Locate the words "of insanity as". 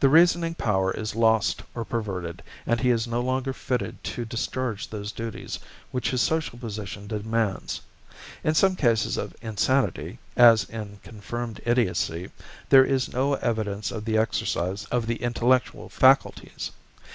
9.18-10.64